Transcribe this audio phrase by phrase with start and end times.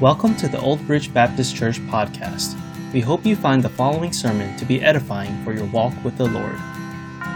[0.00, 2.56] Welcome to the Old Bridge Baptist Church podcast.
[2.92, 6.24] We hope you find the following sermon to be edifying for your walk with the
[6.24, 6.54] Lord.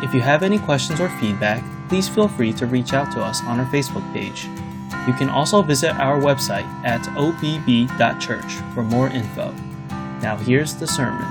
[0.01, 3.43] If you have any questions or feedback, please feel free to reach out to us
[3.43, 4.45] on our Facebook page.
[5.09, 9.53] You can also visit our website at obb.church for more info.
[10.21, 11.27] Now, here's the sermon.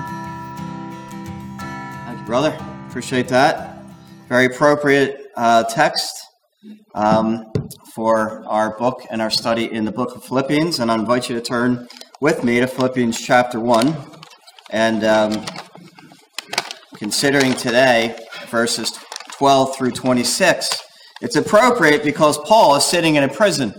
[2.08, 2.58] Thank you, brother.
[2.90, 3.78] Appreciate that.
[4.28, 6.28] Very appropriate uh, text
[6.94, 7.51] um,
[7.94, 10.80] for our book and our study in the book of Philippians.
[10.80, 11.88] And I invite you to turn
[12.22, 13.96] with me to Philippians chapter 1.
[14.72, 15.46] And um,
[16.96, 18.98] considering today verses
[19.34, 20.70] 12 through 26,
[21.22, 23.74] it's appropriate because Paul is sitting in a prison.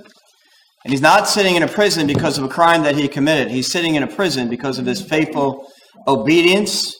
[0.85, 3.51] And he's not sitting in a prison because of a crime that he committed.
[3.51, 5.69] He's sitting in a prison because of his faithful
[6.07, 6.95] obedience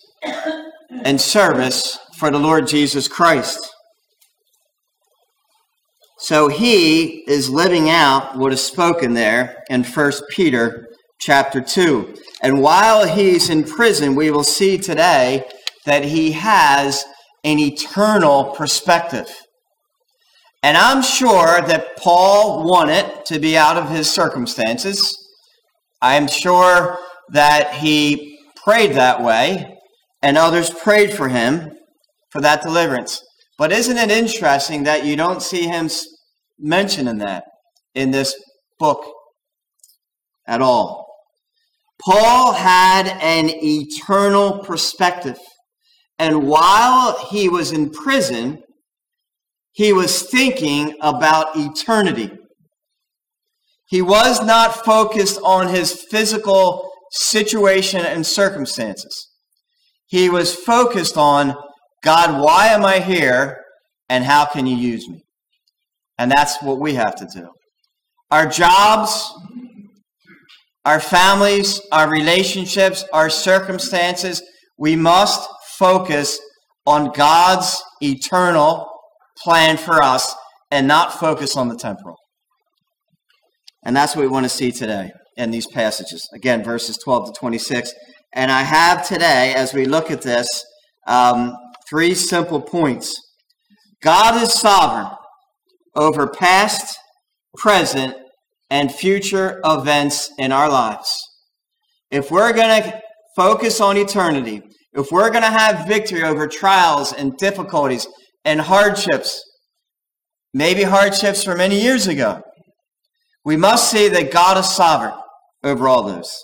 [1.05, 3.72] and service for the Lord Jesus Christ.
[6.23, 10.87] So he is living out what is spoken there in 1 Peter
[11.21, 12.15] chapter 2.
[12.45, 15.45] And while he's in prison, we will see today
[15.85, 17.05] that he has
[17.43, 19.27] an eternal perspective.
[20.63, 25.29] And I'm sure that Paul wanted to be out of his circumstances.
[26.01, 27.01] I'm sure
[27.31, 29.77] that he prayed that way,
[30.23, 31.73] and others prayed for him
[32.31, 33.21] for that deliverance.
[33.59, 35.89] But isn't it interesting that you don't see him
[36.59, 37.45] mentioning that
[37.95, 38.35] in this
[38.79, 39.05] book
[40.47, 41.07] at all?
[42.05, 45.39] Paul had an eternal perspective.
[46.19, 48.63] And while he was in prison,
[49.73, 52.31] he was thinking about eternity.
[53.89, 59.29] He was not focused on his physical situation and circumstances.
[60.07, 61.55] He was focused on
[62.03, 63.59] God, why am I here
[64.09, 65.22] and how can you use me?
[66.19, 67.49] And that's what we have to do.
[68.31, 69.33] Our jobs,
[70.85, 74.43] our families, our relationships, our circumstances,
[74.79, 75.49] we must
[75.79, 76.39] focus
[76.87, 78.89] on God's eternal
[79.43, 80.35] plan for us
[80.71, 82.17] and not focus on the temporal.
[83.85, 86.29] And that's what we want to see today in these passages.
[86.35, 87.93] Again, verses 12 to 26.
[88.33, 90.65] And I have today, as we look at this,
[91.07, 91.55] um,
[91.89, 93.15] three simple points.
[94.03, 95.17] God is sovereign
[95.95, 96.97] over past,
[97.57, 98.15] present,
[98.71, 101.13] and future events in our lives.
[102.11, 103.01] If we're going to
[103.37, 104.63] focus on eternity,
[104.95, 108.07] if we're going to have victory over trials and difficulties
[108.45, 109.43] and hardships,
[110.55, 112.43] maybe hardships from many years ago,
[113.45, 115.15] we must see that God is sovereign
[115.65, 116.35] over all those.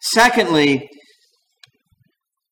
[0.00, 0.88] Secondly,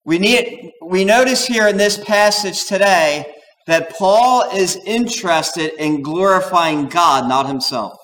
[0.04, 3.24] we need we notice here in this passage today
[3.66, 7.98] that Paul is interested in glorifying God, not himself.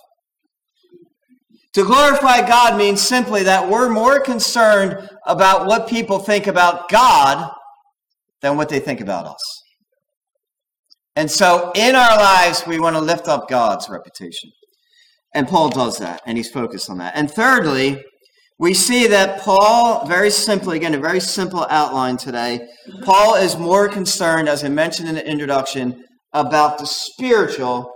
[1.75, 7.51] To glorify God means simply that we're more concerned about what people think about God
[8.43, 9.63] than what they think about us.
[11.17, 14.51] And so in our lives, we want to lift up God's reputation.
[15.35, 17.15] And Paul does that, and he's focused on that.
[17.17, 18.03] And thirdly,
[18.63, 22.69] we see that Paul, very simply, again, a very simple outline today,
[23.03, 27.93] Paul is more concerned, as I mentioned in the introduction, about the spiritual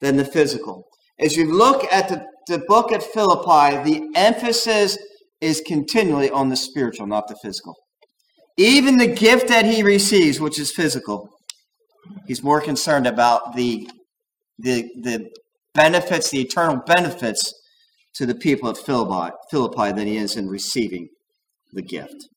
[0.00, 0.82] than the physical.
[1.20, 4.98] As you look at the, the book at Philippi, the emphasis
[5.40, 7.76] is continually on the spiritual, not the physical.
[8.56, 11.28] Even the gift that he receives, which is physical,
[12.26, 13.88] he's more concerned about the,
[14.58, 15.30] the, the
[15.74, 17.54] benefits, the eternal benefits
[18.14, 21.08] to the people of Philippi, Philippi than he is in receiving
[21.72, 22.28] the gift.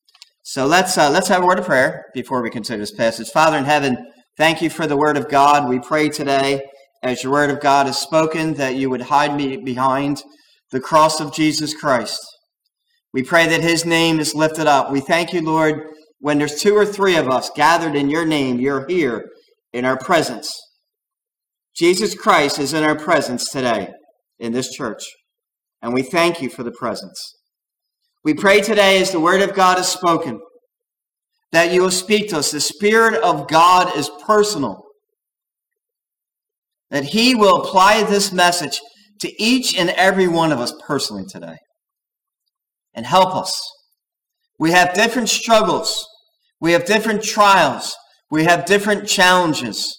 [0.42, 3.28] So let's, uh, let's have a word of prayer before we consider this passage.
[3.30, 3.96] Father in heaven,
[4.36, 5.68] thank you for the word of God.
[5.68, 6.62] We pray today,
[7.02, 10.22] as your word of God is spoken, that you would hide me behind
[10.70, 12.20] the cross of Jesus Christ.
[13.12, 14.90] We pray that his name is lifted up.
[14.90, 15.82] We thank you, Lord,
[16.20, 19.28] when there's two or three of us gathered in your name, you're here
[19.72, 20.54] in our presence.
[21.74, 23.88] Jesus Christ is in our presence today
[24.38, 25.04] in this church
[25.82, 27.34] and we thank you for the presence.
[28.24, 30.40] We pray today as the word of God is spoken
[31.52, 32.50] that you will speak to us.
[32.50, 34.82] The Spirit of God is personal,
[36.90, 38.80] that He will apply this message
[39.20, 41.56] to each and every one of us personally today
[42.94, 43.58] and help us.
[44.58, 46.06] We have different struggles,
[46.60, 47.96] we have different trials,
[48.30, 49.96] we have different challenges,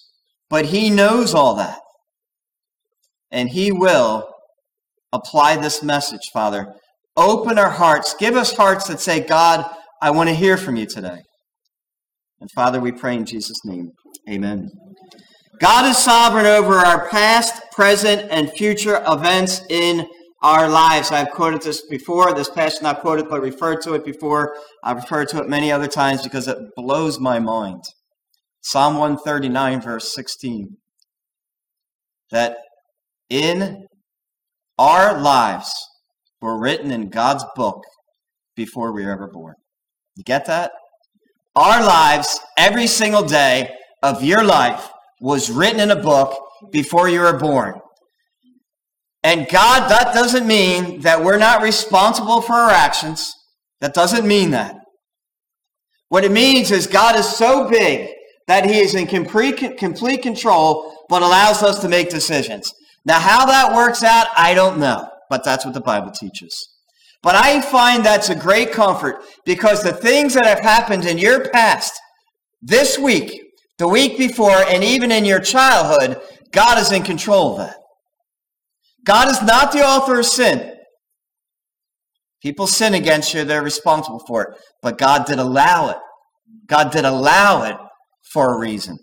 [0.48, 1.80] but He knows all that.
[3.30, 4.28] And He will
[5.12, 6.74] apply this message, Father.
[7.16, 8.14] Open our hearts.
[8.18, 9.68] Give us hearts that say, God,
[10.00, 11.18] I want to hear from you today.
[12.40, 13.90] And Father, we pray in Jesus' name.
[14.28, 14.68] Amen.
[15.60, 20.06] God is sovereign over our past, present, and future events in
[20.42, 21.10] our lives.
[21.10, 22.32] I've quoted this before.
[22.32, 24.54] This passage not quoted, but referred to it before.
[24.84, 27.82] I've referred to it many other times because it blows my mind.
[28.60, 30.76] Psalm 139, verse 16.
[32.30, 32.58] That
[33.28, 33.87] in
[34.78, 35.72] our lives
[36.40, 37.82] were written in God's book
[38.54, 39.54] before we were ever born.
[40.16, 40.72] You get that?
[41.56, 44.88] Our lives, every single day of your life,
[45.20, 46.38] was written in a book
[46.70, 47.74] before you were born.
[49.24, 53.34] And God, that doesn't mean that we're not responsible for our actions.
[53.80, 54.76] That doesn't mean that.
[56.08, 58.10] What it means is God is so big
[58.46, 59.56] that he is in complete,
[60.22, 62.72] control, but allows us to make decisions.
[63.04, 66.68] Now, how that works out, I don't know, but that's what the Bible teaches.
[67.22, 71.48] But I find that's a great comfort because the things that have happened in your
[71.48, 71.92] past,
[72.62, 73.40] this week,
[73.78, 76.20] the week before, and even in your childhood,
[76.52, 77.76] God is in control of that.
[79.04, 80.74] God is not the author of sin.
[82.42, 84.58] People sin against you, they're responsible for it.
[84.82, 85.96] But God did allow it.
[86.66, 87.76] God did allow it
[88.32, 88.96] for a reason.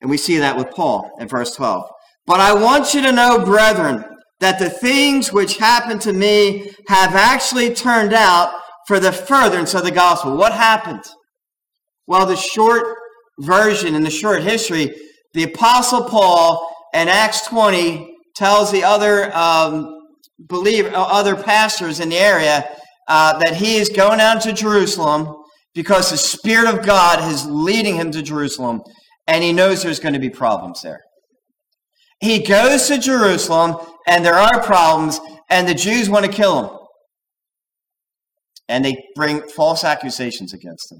[0.00, 1.88] And we see that with Paul in verse 12.
[2.26, 4.04] But I want you to know, brethren,
[4.40, 8.52] that the things which happened to me have actually turned out
[8.86, 10.36] for the furtherance of the gospel.
[10.36, 11.04] What happened?
[12.06, 12.96] Well, the short
[13.40, 14.94] version in the short history,
[15.34, 20.00] the Apostle Paul in Acts 20 tells the other um,
[20.38, 22.68] believer, uh, other pastors in the area
[23.08, 25.34] uh, that he is going out to Jerusalem
[25.74, 28.82] because the Spirit of God is leading him to Jerusalem,
[29.26, 31.00] and he knows there's going to be problems there.
[32.20, 33.76] He goes to Jerusalem,
[34.06, 35.20] and there are problems,
[35.50, 36.78] and the Jews want to kill him.
[38.68, 40.98] And they bring false accusations against him.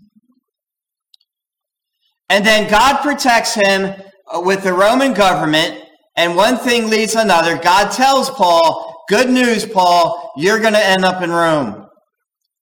[2.29, 3.95] And then God protects him
[4.33, 5.83] uh, with the Roman government,
[6.17, 7.57] and one thing leads to another.
[7.57, 11.87] God tells Paul, Good news, Paul, you're going to end up in Rome.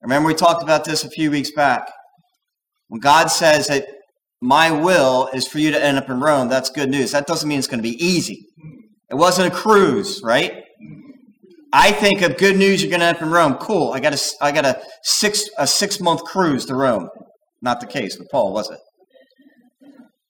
[0.02, 1.90] Remember, we talked about this a few weeks back.
[2.88, 3.86] When God says that
[4.44, 7.12] my will is for you to end up in Rome, that's good news.
[7.12, 8.46] That doesn't mean it's going to be easy.
[9.10, 10.64] It wasn't a cruise, right?
[11.72, 13.54] I think of good news, you're going to end up in Rome.
[13.54, 13.92] Cool.
[13.94, 17.08] I got a, I got a six, a six month cruise to Rome.
[17.62, 18.78] Not the case with Paul, was it?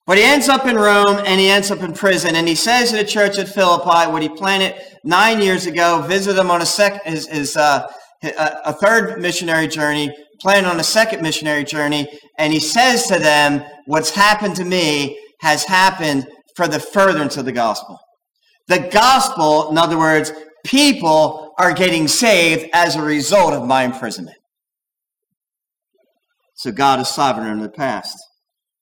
[0.05, 2.37] But he ends up in Rome and he ends up in prison.
[2.37, 6.37] And he says to the church at Philippi, what he planted nine years ago, visit
[6.37, 7.85] him on a sec, his, his uh,
[8.23, 10.09] a third missionary journey,
[10.45, 12.07] planning on a second missionary journey.
[12.37, 17.45] And he says to them, what's happened to me has happened for the furtherance of
[17.45, 17.97] the gospel.
[18.67, 20.31] The gospel, in other words,
[20.63, 24.37] people are getting saved as a result of my imprisonment.
[26.53, 28.15] So God is sovereign in the past.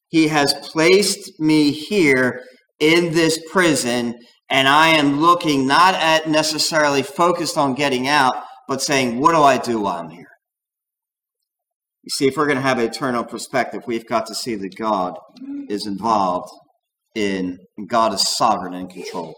[0.09, 2.43] He has placed me here
[2.81, 4.19] in this prison,
[4.49, 8.35] and I am looking not at necessarily focused on getting out,
[8.67, 10.27] but saying, what do I do while I'm here?
[12.03, 14.75] You see, if we're going to have an eternal perspective, we've got to see that
[14.77, 15.17] God
[15.69, 16.49] is involved
[17.15, 19.35] in, God is sovereign and control.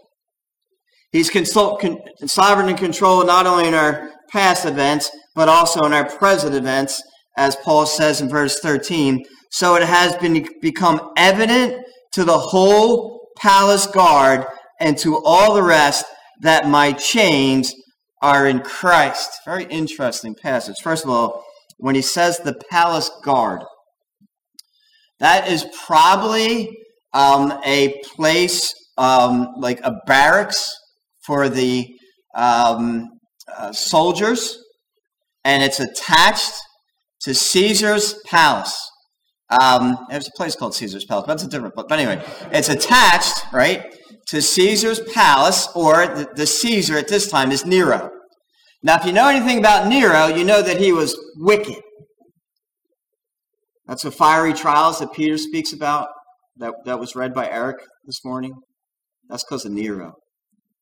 [1.12, 5.92] He's consult, con, sovereign and control not only in our past events, but also in
[5.92, 7.00] our present events,
[7.38, 11.82] as Paul says in verse 13 so it has been become evident
[12.12, 14.44] to the whole palace guard
[14.80, 16.04] and to all the rest
[16.42, 17.74] that my chains
[18.22, 19.30] are in Christ.
[19.44, 20.76] Very interesting passage.
[20.82, 21.44] First of all,
[21.78, 23.62] when he says the palace guard,
[25.18, 26.76] that is probably
[27.12, 30.70] um, a place um, like a barracks
[31.26, 31.86] for the
[32.34, 33.06] um,
[33.56, 34.58] uh, soldiers,
[35.44, 36.52] and it's attached
[37.22, 38.76] to Caesar's palace.
[39.48, 41.88] Um, there's a place called Caesar's Palace, but that's a different book.
[41.88, 43.94] But anyway, it's attached, right,
[44.28, 48.10] to Caesar's palace, or the, the Caesar at this time is Nero.
[48.86, 51.82] Now, if you know anything about Nero, you know that he was wicked.
[53.88, 56.06] That's the fiery trials that Peter speaks about,
[56.58, 58.54] that, that was read by Eric this morning.
[59.28, 60.12] That's because of Nero.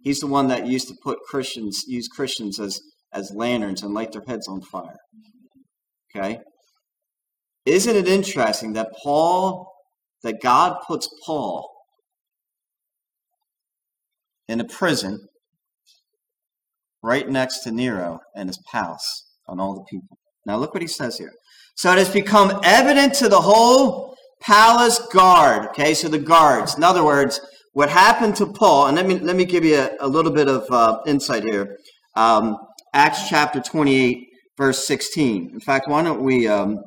[0.01, 2.79] He's the one that used to put Christians, use Christians as,
[3.11, 4.99] as lanterns and light their heads on fire.
[6.15, 6.41] Okay?
[7.65, 9.73] Isn't it interesting that Paul,
[10.23, 11.71] that God puts Paul
[14.47, 15.27] in a prison
[17.05, 20.19] right next to Nero and his palace on all the people?
[20.47, 21.33] Now look what he says here.
[21.77, 25.69] So it has become evident to the whole palace guard.
[25.69, 26.77] Okay, so the guards.
[26.77, 27.41] In other words,
[27.73, 30.49] what happened to Paul, and let me let me give you a, a little bit
[30.49, 31.77] of uh, insight here.
[32.17, 32.57] Um,
[32.93, 34.19] Acts chapter 28,
[34.57, 35.51] verse 16.
[35.53, 36.79] In fact, why don't we um,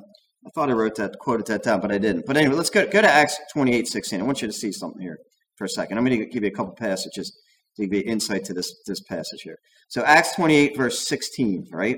[0.48, 2.26] I thought I wrote that, quoted that down, but I didn't.
[2.26, 4.22] But anyway, let's go, go to Acts 28, 16.
[4.22, 5.18] I want you to see something here
[5.58, 5.98] for a second.
[5.98, 7.38] I'm going to give you a couple passages
[7.78, 9.58] to give insight to this, this passage here.
[9.90, 11.98] So Acts 28, verse 16, right?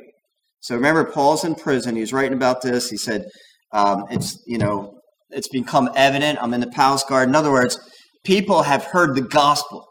[0.62, 1.96] So remember, Paul's in prison.
[1.96, 2.90] He's writing about this.
[2.90, 3.26] He said,
[3.72, 6.40] um, it's, you know, it's become evident.
[6.42, 7.30] I'm in the palace guard.
[7.30, 7.80] In other words,
[8.26, 9.86] people have heard the gospel.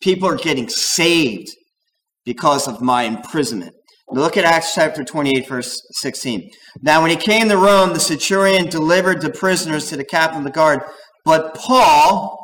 [0.00, 1.48] People are getting saved
[2.24, 3.74] because of my imprisonment.
[4.10, 6.50] Look at Acts chapter 28, verse 16.
[6.82, 10.44] Now, when he came to Rome, the centurion delivered the prisoners to the captain of
[10.44, 10.80] the guard,
[11.24, 12.38] but Paul,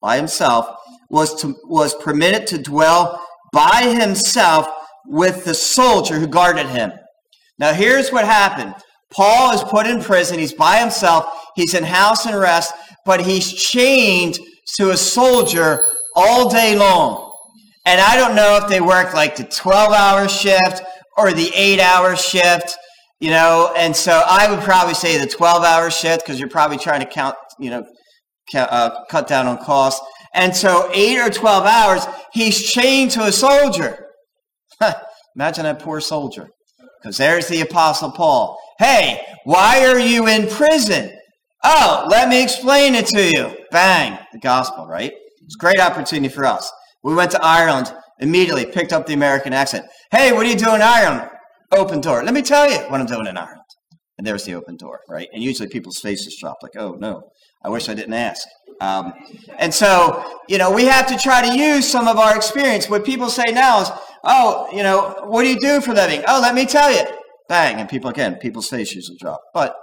[0.00, 0.68] by himself,
[1.10, 4.68] was, to, was permitted to dwell by himself
[5.06, 6.92] with the soldier who guarded him.
[7.58, 8.74] Now, here's what happened
[9.10, 10.38] Paul is put in prison.
[10.38, 11.26] He's by himself.
[11.56, 12.72] He's in house arrest,
[13.04, 14.38] but he's chained
[14.76, 15.82] to a soldier
[16.14, 17.24] all day long.
[17.86, 20.82] And I don't know if they work like the 12 hour shift
[21.16, 22.76] or the eight hour shift,
[23.18, 23.72] you know.
[23.76, 27.06] And so I would probably say the 12 hour shift because you're probably trying to
[27.06, 27.84] count, you know,
[28.54, 30.04] uh, cut down on costs.
[30.34, 34.06] And so eight or 12 hours, he's chained to a soldier.
[35.36, 36.48] Imagine that poor soldier.
[37.00, 38.58] Because there's the Apostle Paul.
[38.78, 41.16] Hey, why are you in prison?
[41.64, 43.56] Oh, let me explain it to you.
[43.70, 45.12] Bang, the gospel, right?
[45.44, 46.70] It's a great opportunity for us.
[47.02, 49.86] We went to Ireland, immediately picked up the American accent.
[50.10, 51.30] Hey, what are you doing in Ireland?
[51.72, 52.22] Open door.
[52.22, 53.62] Let me tell you what I'm doing in Ireland.
[54.16, 55.28] And there's the open door, right?
[55.32, 57.22] And usually people's faces drop like, oh no,
[57.64, 58.46] I wish I didn't ask.
[58.80, 59.12] Um,
[59.58, 62.88] and so, you know, we have to try to use some of our experience.
[62.88, 63.90] What people say now is,
[64.24, 66.22] oh, you know, what do you do for living?
[66.28, 67.04] Oh, let me tell you.
[67.48, 67.80] Bang.
[67.80, 69.40] And people, again, people's faces will drop.
[69.52, 69.74] But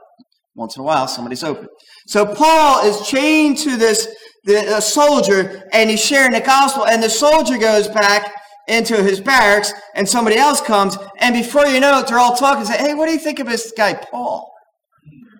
[0.55, 1.67] once in a while, somebody's open.
[2.08, 4.08] So Paul is chained to this
[4.46, 6.86] the, soldier and he's sharing the gospel.
[6.86, 8.32] And the soldier goes back
[8.67, 10.98] into his barracks and somebody else comes.
[11.20, 12.65] And before you know it, they're all talking.
[12.65, 14.51] Say, hey, what do you think of this guy, Paul?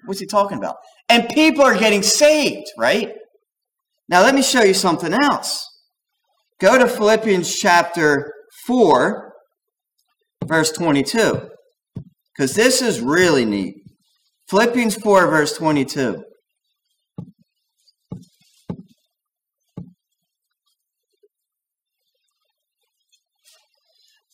[0.06, 0.76] What's he talking about?
[1.08, 3.14] And people are getting saved, right?
[4.10, 5.66] Now, let me show you something else.
[6.60, 8.34] Go to Philippians chapter
[8.66, 9.34] 4,
[10.46, 11.50] verse 22,
[12.36, 13.76] because this is really neat.
[14.50, 16.24] Philippians 4, verse 22.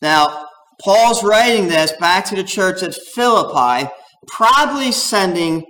[0.01, 0.47] Now,
[0.83, 3.89] Paul's writing this back to the church at Philippi,
[4.27, 5.63] probably sending,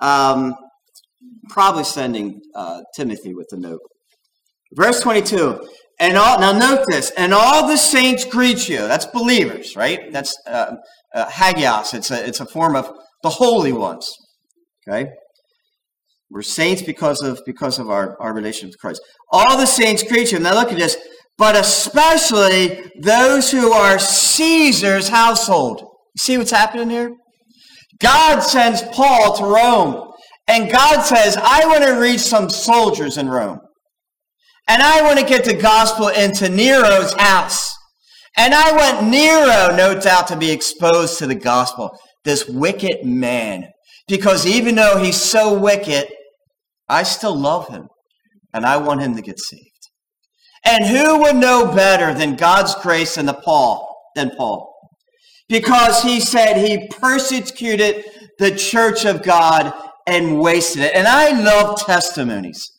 [0.00, 0.54] um,
[1.48, 3.80] probably sending uh, Timothy with the note.
[4.74, 5.66] Verse 22.
[6.00, 8.78] And all, now note this, and all the saints greet you.
[8.78, 10.12] That's believers, right?
[10.12, 10.76] That's uh,
[11.12, 11.92] uh, hagios.
[11.92, 12.88] It's a, it's a form of
[13.24, 14.08] the holy ones.
[14.86, 15.10] Okay?
[16.30, 19.00] We're saints because of because of our, our relationship with Christ.
[19.32, 20.38] All the saints greet you.
[20.38, 20.96] Now look at this
[21.38, 25.80] but especially those who are Caesar's household.
[25.80, 27.12] You see what's happening here?
[28.00, 30.12] God sends Paul to Rome,
[30.46, 33.60] and God says, I want to reach some soldiers in Rome.
[34.68, 37.74] And I want to get the gospel into Nero's house.
[38.36, 41.90] And I want Nero, no doubt, to be exposed to the gospel.
[42.24, 43.64] This wicked man.
[44.06, 46.08] Because even though he's so wicked,
[46.88, 47.88] I still love him.
[48.54, 49.62] And I want him to get saved.
[50.64, 54.74] And who would know better than God's grace than the Paul, than Paul?
[55.48, 58.04] Because he said he persecuted
[58.38, 59.72] the church of God
[60.06, 60.94] and wasted it.
[60.94, 62.70] And I love testimonies.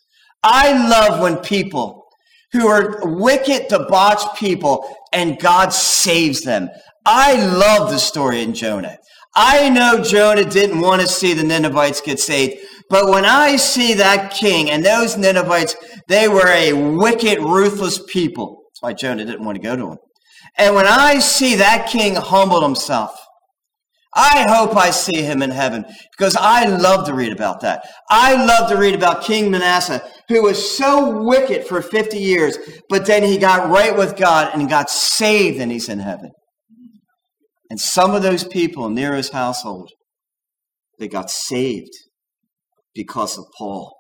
[0.43, 2.05] I love when people
[2.51, 6.69] who are wicked, debauched people and God saves them.
[7.05, 8.97] I love the story in Jonah.
[9.35, 12.57] I know Jonah didn't want to see the Ninevites get saved,
[12.89, 15.75] but when I see that king and those Ninevites,
[16.07, 18.63] they were a wicked, ruthless people.
[18.69, 19.97] That's why Jonah didn't want to go to them.
[20.58, 23.18] And when I see that king humble himself,
[24.15, 25.86] I hope I see him in heaven
[26.18, 27.88] because I love to read about that.
[28.10, 32.58] I love to read about King Manasseh, who was so wicked for 50 years,
[32.89, 36.32] but then he got right with God and got saved and he's in heaven.
[37.70, 39.91] And some of those people in Nero's household,
[40.98, 41.94] they got saved
[42.96, 43.96] because of Paul,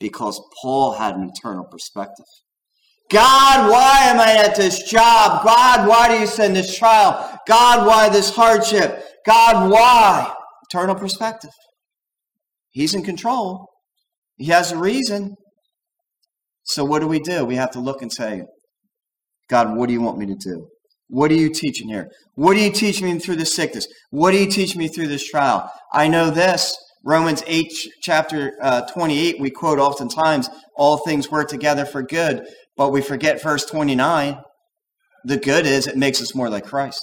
[0.00, 2.26] because Paul had an eternal perspective.
[3.10, 5.44] God, why am I at this job?
[5.44, 7.38] God, why do you send this trial?
[7.46, 9.04] God, why this hardship?
[9.26, 10.32] God, why?
[10.70, 11.50] Eternal perspective.
[12.70, 13.68] He's in control.
[14.36, 15.34] He has a reason.
[16.64, 17.44] So what do we do?
[17.44, 18.44] We have to look and say,
[19.48, 20.68] God, what do you want me to do?
[21.08, 22.08] What are you teaching here?
[22.34, 23.86] What are you teaching me through this sickness?
[24.10, 25.70] What do you teach me through this trial?
[25.92, 26.74] I know this.
[27.04, 27.66] Romans 8,
[28.00, 33.42] chapter uh, 28, we quote oftentimes, all things work together for good, but we forget
[33.42, 34.38] verse 29.
[35.24, 37.02] The good is it makes us more like Christ.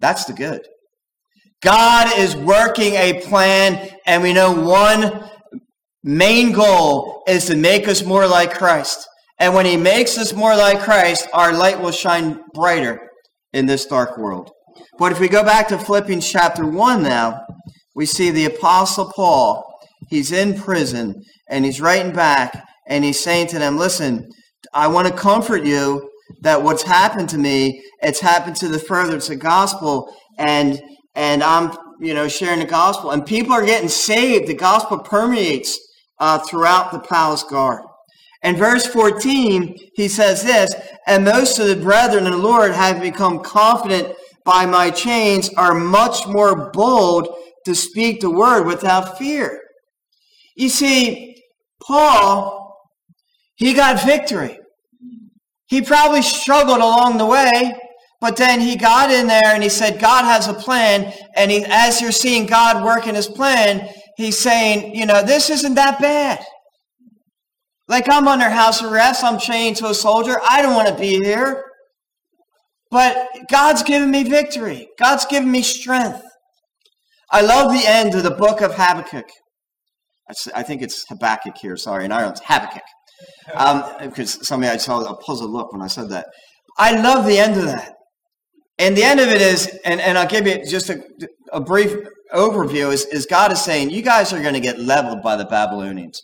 [0.00, 0.62] That's the good.
[1.62, 5.30] God is working a plan, and we know one
[6.02, 9.06] main goal is to make us more like Christ.
[9.38, 13.00] And when he makes us more like Christ, our light will shine brighter
[13.52, 14.50] in this dark world.
[14.98, 17.40] But if we go back to Philippians chapter 1 now,
[17.94, 19.64] we see the Apostle Paul.
[20.08, 24.28] He's in prison and he's writing back and he's saying to them, Listen,
[24.72, 29.28] I want to comfort you that what's happened to me, it's happened to the furtherance
[29.28, 30.80] of the gospel, and
[31.14, 34.48] and I'm you know sharing the gospel, and people are getting saved.
[34.48, 35.78] The gospel permeates
[36.18, 37.82] uh, throughout the palace guard.
[38.42, 40.74] In verse 14, he says this,
[41.06, 45.74] and most of the brethren in the Lord have become confident by my chains, are
[45.74, 47.28] much more bold
[47.64, 49.60] to speak the word without fear.
[50.56, 51.40] You see,
[51.80, 52.61] Paul,
[53.56, 54.58] he got victory.
[55.66, 57.74] He probably struggled along the way,
[58.20, 61.12] but then he got in there and he said, God has a plan.
[61.34, 65.50] And he, as you're seeing God work in his plan, he's saying, you know, this
[65.50, 66.44] isn't that bad.
[67.88, 70.38] Like I'm under house arrest, I'm chained to a soldier.
[70.48, 71.64] I don't want to be here.
[72.90, 74.88] But God's given me victory.
[74.98, 76.22] God's given me strength.
[77.30, 79.28] I love the end of the book of Habakkuk.
[80.54, 82.04] I think it's Habakkuk here, sorry.
[82.04, 82.82] In Ireland, it's Habakkuk.
[83.54, 86.26] Um, because somebody I saw a puzzled look when I said that.
[86.78, 87.94] I love the end of that.
[88.78, 91.02] And the end of it is, and, and I'll give you just a,
[91.52, 91.94] a brief
[92.34, 95.44] overview, is, is God is saying, you guys are going to get leveled by the
[95.44, 96.22] Babylonians.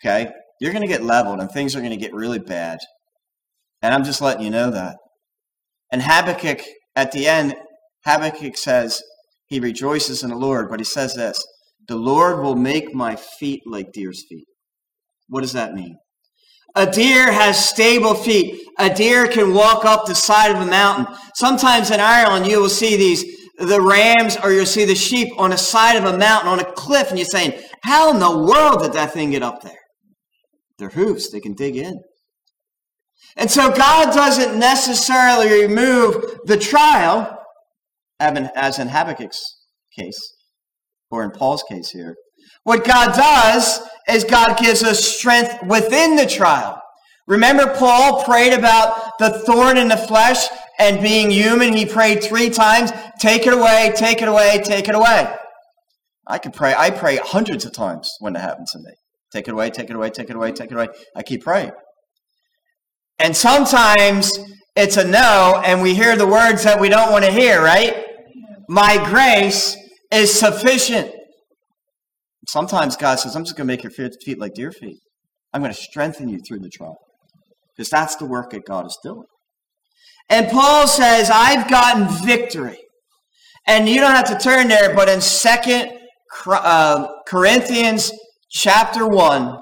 [0.00, 0.30] Okay?
[0.60, 2.78] You're going to get leveled and things are going to get really bad.
[3.82, 4.96] And I'm just letting you know that.
[5.90, 6.62] And Habakkuk,
[6.96, 7.54] at the end,
[8.06, 9.02] Habakkuk says,
[9.46, 11.44] he rejoices in the Lord, but he says this,
[11.86, 14.46] the Lord will make my feet like deer's feet.
[15.32, 15.96] What does that mean?
[16.74, 18.68] A deer has stable feet.
[18.78, 21.06] A deer can walk up the side of a mountain.
[21.34, 23.24] Sometimes in Ireland, you will see these,
[23.56, 26.70] the rams or you'll see the sheep on the side of a mountain, on a
[26.72, 29.80] cliff, and you're saying, how in the world did that thing get up there?
[30.76, 31.98] Their hoofs, they can dig in.
[33.38, 37.38] And so God doesn't necessarily remove the trial,
[38.20, 39.40] as in Habakkuk's
[39.98, 40.20] case,
[41.10, 42.16] or in Paul's case here.
[42.64, 46.80] What God does is God gives us strength within the trial.
[47.26, 50.46] Remember, Paul prayed about the thorn in the flesh
[50.78, 51.72] and being human.
[51.72, 55.32] He prayed three times take it away, take it away, take it away.
[56.26, 58.92] I could pray, I pray hundreds of times when it happens to me.
[59.32, 60.88] Take it away, take it away, take it away, take it away.
[61.16, 61.72] I keep praying.
[63.18, 64.32] And sometimes
[64.76, 68.04] it's a no, and we hear the words that we don't want to hear, right?
[68.68, 69.76] My grace
[70.10, 71.12] is sufficient.
[72.48, 74.98] Sometimes God says, I'm just going to make your feet like deer feet.
[75.52, 76.96] I'm going to strengthen you through the trial.
[77.76, 79.24] Because that's the work that God is doing.
[80.28, 82.78] And Paul says, I've gotten victory.
[83.66, 85.92] And you don't have to turn there, but in Second
[86.46, 88.12] uh, Corinthians
[88.50, 89.58] chapter 1,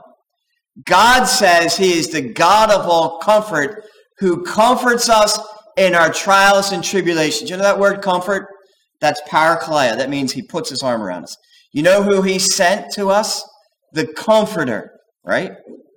[0.87, 3.85] God says he is the God of all comfort
[4.19, 5.39] who comforts us
[5.77, 7.51] in our trials and tribulations.
[7.51, 8.47] You know that word comfort?
[9.01, 9.97] That's parakleia.
[9.97, 11.37] That means he puts his arm around us.
[11.73, 13.43] You know who he sent to us?
[13.93, 14.91] The comforter,
[15.25, 15.53] right?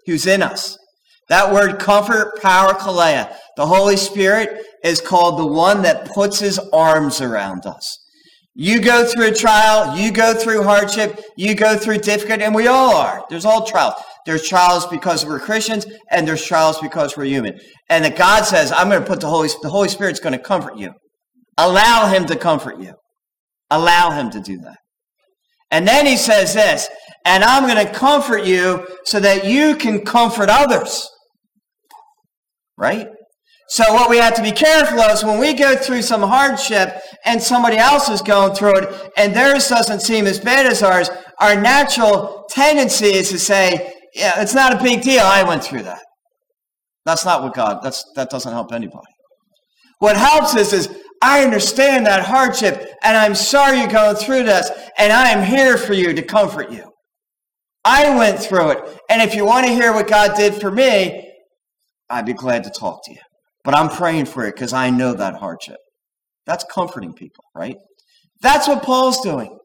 [0.05, 0.77] Who's in us.
[1.29, 3.35] That word comfort, parakleia.
[3.55, 7.97] The Holy Spirit is called the one that puts his arms around us.
[8.55, 12.67] You go through a trial, you go through hardship, you go through difficulty, and we
[12.67, 13.25] all are.
[13.29, 13.95] There's all trials.
[14.25, 17.59] There's trials because we're Christians, and there's trials because we're human.
[17.89, 20.39] And that God says, I'm going to put the Holy, the Holy Spirit's going to
[20.39, 20.93] comfort you.
[21.57, 22.93] Allow Him to comfort you.
[23.71, 24.77] Allow Him to do that.
[25.73, 26.87] And then He says this,
[27.25, 31.09] and I'm going to comfort you so that you can comfort others.
[32.77, 33.07] Right?
[33.69, 37.01] So what we have to be careful of is when we go through some hardship
[37.25, 41.09] and somebody else is going through it and theirs doesn't seem as bad as ours,
[41.39, 45.23] our natural tendency is to say, yeah, it's not a big deal.
[45.23, 46.03] I went through that.
[47.05, 49.11] That's not what God, that's, that doesn't help anybody.
[49.99, 50.89] What helps us is,
[51.23, 55.77] I understand that hardship and I'm sorry you're going through this and I am here
[55.77, 56.91] for you to comfort you.
[57.85, 58.99] I went through it.
[59.09, 61.31] And if you want to hear what God did for me,
[62.09, 63.21] I'd be glad to talk to you.
[63.63, 65.77] But I'm praying for it because I know that hardship.
[66.45, 67.77] That's comforting people, right?
[68.41, 69.57] That's what Paul's doing.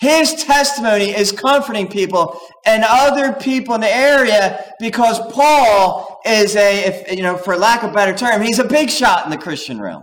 [0.00, 6.84] His testimony is comforting people and other people in the area because Paul is a,
[6.84, 9.38] if, you know, for lack of a better term, he's a big shot in the
[9.38, 10.02] Christian realm.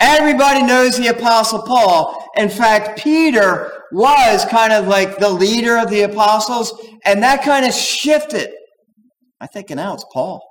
[0.00, 2.30] Everybody knows the Apostle Paul.
[2.36, 6.72] In fact, Peter was kind of like the leader of the apostles,
[7.04, 8.50] and that kind of shifted.
[9.40, 10.42] I think now it's Paul.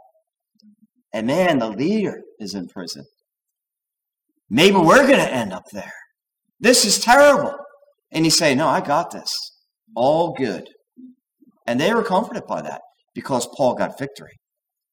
[1.14, 3.06] And man, the leader is in prison.
[4.50, 5.94] Maybe we're going to end up there.
[6.60, 7.56] This is terrible.
[8.12, 9.34] And he say, No, I got this.
[9.96, 10.68] All good.
[11.66, 12.82] And they were comforted by that
[13.14, 14.34] because Paul got victory.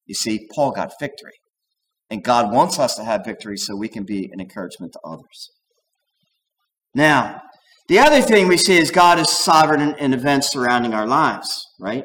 [0.06, 1.32] You see, Paul got victory.
[2.14, 5.50] And God wants us to have victory so we can be an encouragement to others.
[6.94, 7.40] Now,
[7.88, 12.05] the other thing we see is God is sovereign in events surrounding our lives, right?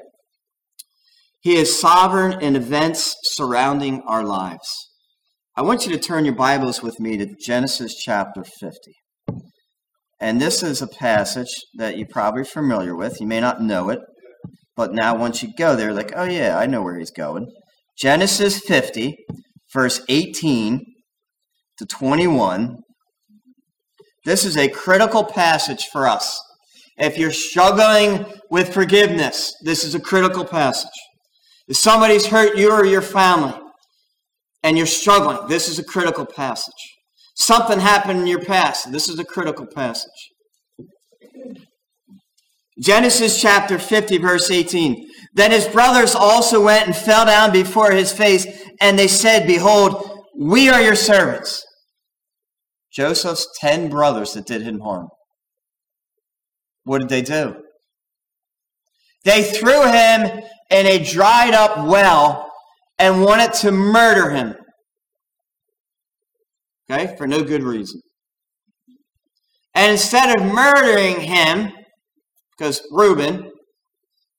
[1.41, 4.67] He is sovereign in events surrounding our lives.
[5.55, 8.77] I want you to turn your Bibles with me to Genesis chapter 50.
[10.19, 13.21] And this is a passage that you're probably familiar with.
[13.21, 13.99] You may not know it,
[14.75, 17.45] but now once you go there, like, oh yeah, I know where he's going.
[17.95, 19.15] Genesis 50,
[19.73, 20.85] verse 18
[21.77, 22.77] to 21.
[24.25, 26.39] This is a critical passage for us.
[26.97, 30.89] If you're struggling with forgiveness, this is a critical passage.
[31.67, 33.53] If somebody's hurt you or your family
[34.63, 36.73] and you're struggling, this is a critical passage.
[37.35, 40.11] Something happened in your past, this is a critical passage.
[42.79, 45.08] Genesis chapter 50, verse 18.
[45.39, 48.45] Then his brothers also went and fell down before his face,
[48.81, 51.63] and they said, Behold, we are your servants.
[52.91, 55.07] Joseph's ten brothers that did him harm.
[56.83, 57.55] What did they do?
[59.23, 62.51] They threw him in a dried up well
[62.97, 64.55] and wanted to murder him.
[66.91, 68.01] Okay, for no good reason.
[69.73, 71.71] And instead of murdering him,
[72.57, 73.49] because Reuben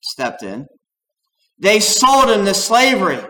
[0.02, 0.66] stepped in,
[1.60, 3.20] they sold him to slavery.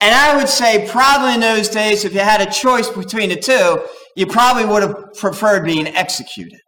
[0.00, 3.36] And I would say, probably in those days, if you had a choice between the
[3.36, 3.82] two,
[4.14, 6.60] you probably would have preferred being executed.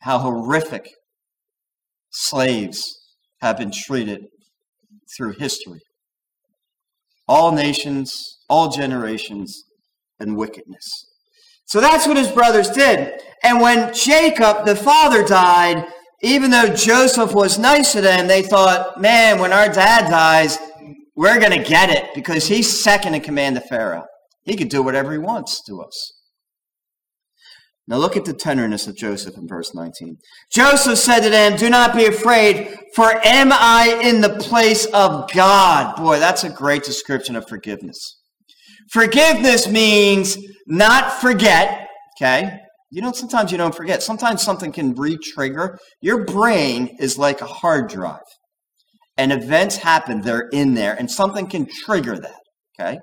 [0.00, 0.88] How horrific
[2.10, 2.82] slaves
[3.42, 4.26] have been treated
[5.16, 5.80] through history.
[7.28, 9.64] All nations, all generations,
[10.18, 10.86] and wickedness.
[11.66, 13.20] So that's what his brothers did.
[13.44, 15.86] And when Jacob, the father, died,
[16.22, 20.58] even though Joseph was nice to them, they thought, man, when our dad dies,
[21.16, 24.04] we're going to get it because he's second in command to Pharaoh.
[24.44, 26.12] He can do whatever he wants to us.
[27.88, 30.18] Now look at the tenderness of Joseph in verse 19.
[30.52, 35.30] Joseph said to them, Do not be afraid, for am I in the place of
[35.32, 35.96] God?
[35.96, 38.20] Boy, that's a great description of forgiveness.
[38.92, 42.60] Forgiveness means not forget, okay?
[42.90, 44.02] You know, sometimes you don't forget.
[44.02, 45.78] Sometimes something can re-trigger.
[46.00, 48.20] Your brain is like a hard drive.
[49.16, 52.40] And events happen, they're in there, and something can trigger that,
[52.80, 52.98] okay?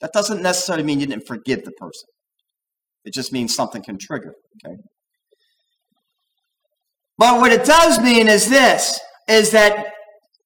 [0.00, 2.06] That doesn't necessarily mean you didn't forgive the person.
[3.04, 4.76] It just means something can trigger, okay?
[7.16, 9.86] But what it does mean is this, is that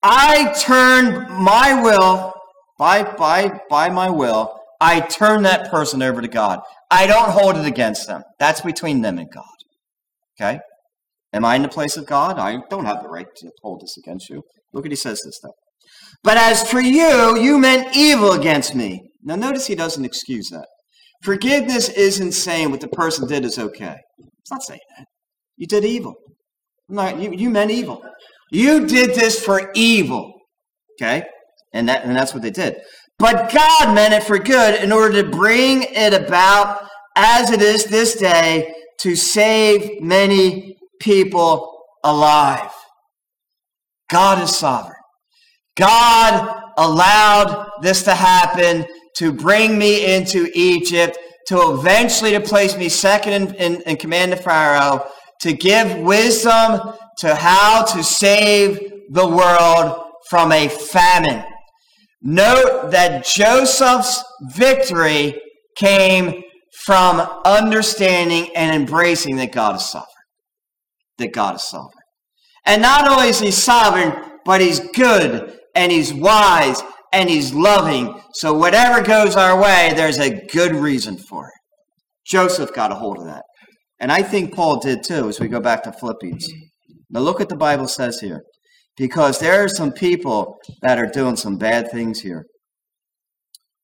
[0.03, 2.33] I turn my will,
[2.79, 6.60] by, by, by my will, I turn that person over to God.
[6.90, 8.22] I don't hold it against them.
[8.38, 9.44] That's between them and God.
[10.40, 10.60] Okay?
[11.32, 12.38] Am I in the place of God?
[12.38, 14.42] I don't have the right to hold this against you.
[14.72, 15.54] Look what he says this though.
[16.22, 19.10] But as for you, you meant evil against me.
[19.22, 20.66] Now notice he doesn't excuse that.
[21.22, 23.96] Forgiveness isn't saying what the person did is okay.
[24.40, 25.06] It's not saying that.
[25.56, 26.14] You did evil.
[26.88, 28.02] Not, you, you meant evil.
[28.50, 30.32] You did this for evil.
[31.00, 31.24] Okay?
[31.74, 32.80] And that and that's what they did.
[33.18, 37.87] But God meant it for good in order to bring it about as it is
[37.87, 42.70] this day to save many people alive.
[44.11, 44.94] God is sovereign.
[45.76, 52.88] God allowed this to happen to bring me into Egypt, to eventually to place me
[52.88, 55.04] second in, in, in command of Pharaoh,
[55.40, 61.44] to give wisdom to how to save the world from a famine.
[62.20, 65.40] Note that Joseph's victory
[65.76, 66.42] came
[66.85, 70.07] from understanding and embracing that God is sovereign.
[71.18, 71.92] That God is sovereign.
[72.66, 78.20] And not only is he sovereign, but he's good and he's wise and he's loving.
[78.35, 81.54] So whatever goes our way, there's a good reason for it.
[82.26, 83.44] Joseph got a hold of that.
[84.00, 86.48] And I think Paul did too as we go back to Philippians.
[87.11, 88.42] Now look what the Bible says here
[88.98, 92.44] because there are some people that are doing some bad things here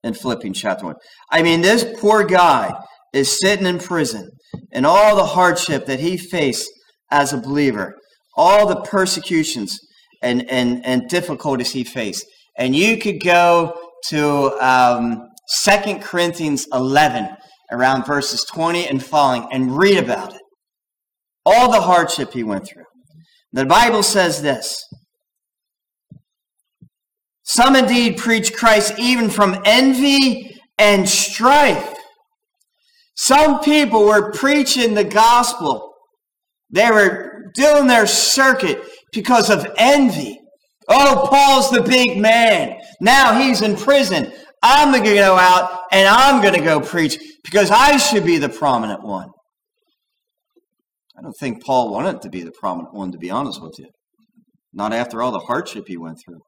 [0.03, 0.94] in Philippians chapter 1.
[1.31, 2.72] I mean, this poor guy
[3.12, 4.29] is sitting in prison
[4.72, 6.68] and all the hardship that he faced
[7.11, 7.94] as a believer,
[8.37, 9.79] all the persecutions
[10.20, 12.27] and, and, and difficulties he faced.
[12.59, 13.74] And you could go
[14.09, 15.29] to um,
[15.64, 17.29] 2 Corinthians 11,
[17.72, 20.40] around verses 20 and following, and read about it.
[21.46, 22.85] All the hardship he went through.
[23.53, 24.83] The Bible says this
[27.44, 31.94] some indeed preach Christ even from envy and strife.
[33.16, 35.94] Some people were preaching the gospel.
[36.70, 40.40] They were doing their circuit because of envy
[40.88, 42.78] Oh, Paul's the big man.
[43.00, 44.33] Now he's in prison.
[44.62, 48.38] I'm going to go out and I'm going to go preach because I should be
[48.38, 49.28] the prominent one.
[51.18, 53.87] I don't think Paul wanted to be the prominent one, to be honest with you.
[54.72, 56.40] Not after all the hardship he went through.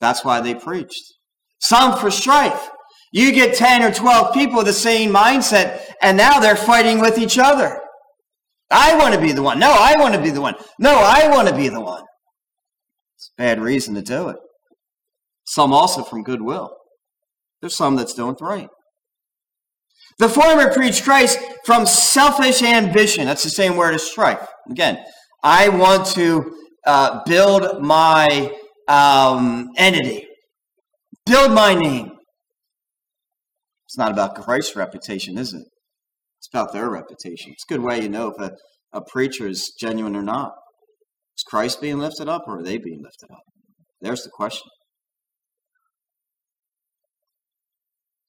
[0.00, 1.14] That's why they preached.
[1.60, 2.70] Some for strife.
[3.12, 7.18] You get 10 or 12 people with the same mindset, and now they're fighting with
[7.18, 7.80] each other.
[8.70, 9.58] I want to be the one.
[9.58, 10.54] No, I want to be the one.
[10.78, 12.04] No, I want to be the one.
[13.16, 14.36] It's a bad reason to do it.
[15.44, 16.76] Some also from goodwill.
[17.60, 18.68] There's some that's doing right.
[20.18, 23.24] The former preach Christ from selfish ambition.
[23.24, 24.46] That's the same word as strife.
[24.70, 25.02] Again,
[25.42, 26.54] I want to
[26.86, 28.52] uh, build my
[28.88, 30.26] um, entity,
[31.26, 32.12] build my name.
[33.86, 35.64] It's not about Christ's reputation, is it?
[36.38, 37.52] It's about their reputation.
[37.52, 38.56] It's a good way you know if a,
[38.92, 40.52] a preacher is genuine or not.
[41.36, 43.42] Is Christ being lifted up or are they being lifted up?
[44.00, 44.68] There's the question.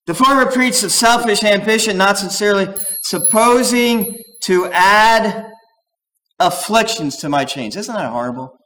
[0.08, 2.67] The former preached of selfish ambition, not sincerely,
[3.04, 5.45] supposing to add
[6.39, 7.76] afflictions to my chains.
[7.76, 8.59] Isn't that horrible?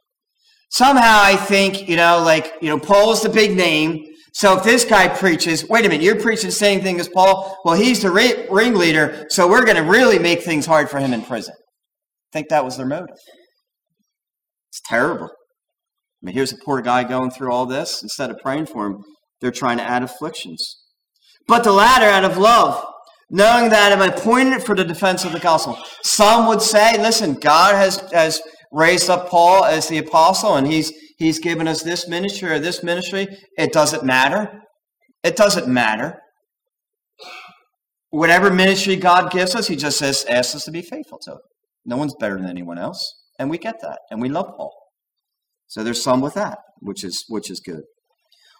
[0.74, 4.12] Somehow I think, you know, like, you know, Paul's the big name.
[4.32, 7.56] So if this guy preaches, wait a minute, you're preaching the same thing as Paul?
[7.64, 11.22] Well, he's the ringleader, so we're going to really make things hard for him in
[11.22, 11.54] prison.
[11.56, 13.14] I think that was their motive.
[14.72, 15.26] It's terrible.
[15.26, 18.02] I mean, here's a poor guy going through all this.
[18.02, 19.04] Instead of praying for him,
[19.40, 20.76] they're trying to add afflictions.
[21.46, 22.84] But the latter out of love,
[23.30, 25.78] knowing that I'm appointed for the defense of the gospel.
[26.02, 28.42] Some would say, listen, God has, has
[28.74, 32.82] raised up Paul as the apostle and he's, he's given us this ministry or this
[32.82, 33.26] ministry.
[33.56, 34.60] It doesn't matter.
[35.22, 36.18] It doesn't matter.
[38.10, 41.38] Whatever ministry God gives us, he just says, asks us to be faithful to it.
[41.86, 43.02] No one's better than anyone else.
[43.38, 43.98] And we get that.
[44.10, 44.72] And we love Paul.
[45.66, 47.82] So there's some with that, which is which is good.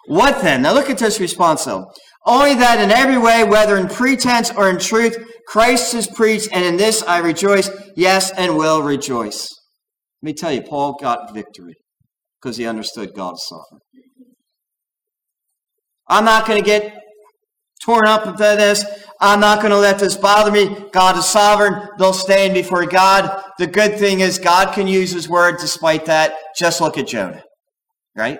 [0.06, 0.62] What then?
[0.62, 1.90] Now look at this response though.
[2.26, 6.64] Only that in every way, whether in pretense or in truth, Christ is preached, and
[6.64, 9.48] in this I rejoice, yes, and will rejoice.
[10.24, 11.74] Let me tell you, Paul got victory
[12.40, 13.82] because he understood God's sovereign.
[16.08, 16.98] I'm not going to get
[17.84, 18.86] torn up with this.
[19.20, 20.86] I'm not going to let this bother me.
[20.92, 21.90] God is sovereign.
[21.98, 23.38] They'll stand before God.
[23.58, 26.32] The good thing is God can use his word despite that.
[26.56, 27.42] Just look at Jonah,
[28.16, 28.38] right?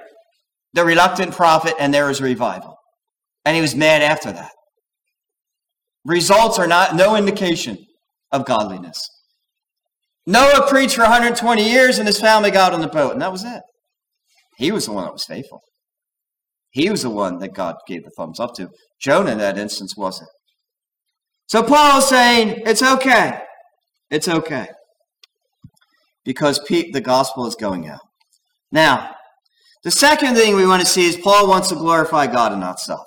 [0.73, 2.79] The reluctant prophet, and there was revival.
[3.45, 4.53] And he was mad after that.
[6.07, 7.77] Results are not no indication
[8.33, 8.99] of godliness.
[10.27, 13.45] Noah preached for 120 years and his family got on the boat, and that was
[13.45, 13.63] it.
[14.57, 15.61] He was the one that was faithful.
[16.71, 18.69] He was the one that God gave the thumbs up to.
[19.01, 20.31] Jonah, in that instance, wasn't.
[21.47, 23.41] So Paul is saying, it's okay.
[24.11, 24.69] It's okay.
[26.25, 28.01] Because the gospel is going out.
[28.73, 29.15] Now,
[29.85, 32.81] the second thing we want to see is Paul wants to glorify God and not
[32.81, 33.07] self.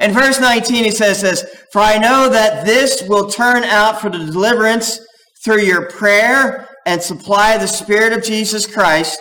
[0.00, 4.08] In verse 19, he says this, For I know that this will turn out for
[4.08, 4.98] the deliverance
[5.44, 9.20] through your prayer and supply of the Spirit of Jesus Christ.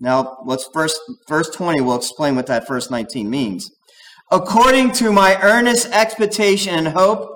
[0.00, 3.70] Now, let's first, verse 20 we'll explain what that verse 19 means.
[4.30, 7.28] According to my earnest expectation and hope,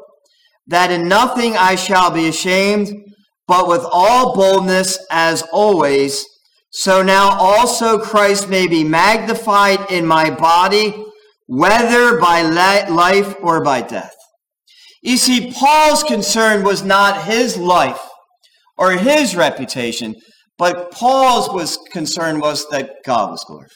[0.66, 2.92] that in nothing I shall be ashamed,
[3.46, 6.24] but with all boldness as always,
[6.70, 11.04] so now also Christ may be magnified in my body,
[11.46, 14.17] whether by life or by death.
[15.02, 18.00] You see, Paul's concern was not his life
[18.76, 20.14] or his reputation,
[20.56, 23.70] but Paul's was concern was that God was glorified,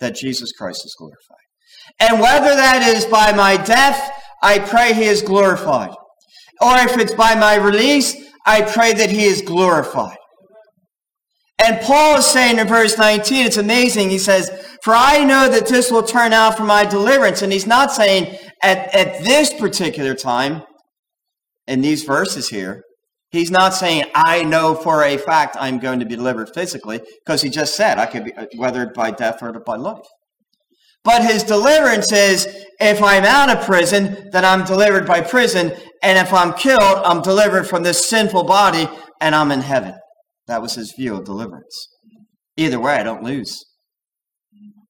[0.00, 1.18] that Jesus Christ is glorified.
[2.00, 4.10] And whether that is by my death,
[4.42, 5.90] I pray he is glorified.
[6.60, 8.14] Or if it's by my release,
[8.46, 10.16] I pray that he is glorified.
[11.62, 14.10] And Paul is saying in verse 19, it's amazing.
[14.10, 14.50] He says,
[14.82, 17.42] For I know that this will turn out for my deliverance.
[17.42, 20.62] And he's not saying at, at this particular time,
[21.66, 22.82] in these verses here,
[23.30, 27.42] he's not saying, I know for a fact I'm going to be delivered physically, because
[27.42, 30.06] he just said, I could be, uh, whether by death or by life.
[31.04, 32.46] But his deliverance is
[32.80, 35.72] if I'm out of prison, then I'm delivered by prison.
[36.02, 38.88] And if I'm killed, I'm delivered from this sinful body
[39.20, 39.94] and I'm in heaven.
[40.46, 41.88] That was his view of deliverance.
[42.56, 43.64] Either way, I don't lose.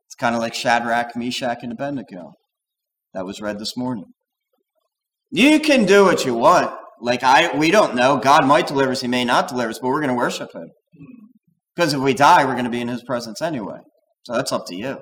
[0.06, 2.34] It's kind of like Shadrach, Meshach, and Abednego.
[3.14, 4.06] That was read this morning.
[5.30, 6.70] You can do what you want.
[7.00, 8.18] Like I, we don't know.
[8.18, 9.00] God might deliver us.
[9.00, 10.68] He may not deliver us, but we're going to worship Him.
[11.74, 13.78] Because if we die, we're going to be in His presence anyway.
[14.24, 14.98] So that's up to you.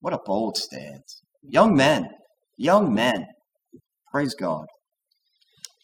[0.00, 1.22] What a bold stance.
[1.42, 2.08] Young men,
[2.56, 3.26] young men.
[4.12, 4.66] Praise God.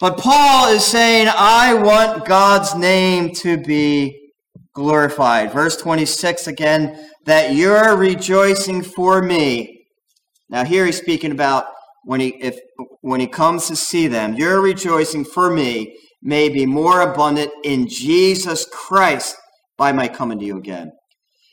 [0.00, 4.30] But Paul is saying, I want God's name to be
[4.74, 5.52] glorified.
[5.52, 9.83] Verse 26 again, that you're rejoicing for me.
[10.54, 11.66] Now here he's speaking about
[12.04, 12.56] when he if
[13.00, 17.88] when he comes to see them, your rejoicing for me may be more abundant in
[17.88, 19.34] Jesus Christ
[19.76, 20.92] by my coming to you again.